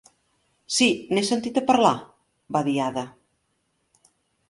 [0.77, 1.93] "Sí, n'he sentit a parlar",
[2.59, 3.09] va dir Ada.